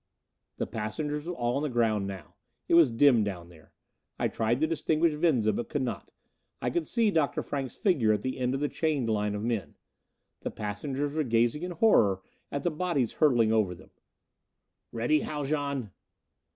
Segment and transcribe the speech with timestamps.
[0.57, 2.33] The passengers were all on the ground now.
[2.67, 3.71] It was dim down there.
[4.17, 6.09] I tried to distinguish Venza, but could not.
[6.59, 7.43] I could see Dr.
[7.43, 9.75] Frank's figure at the end of the chained line of men.
[10.39, 13.91] The passengers were gazing in horror at the bodies hurtling over them.
[14.91, 15.91] "Ready, Haljan?"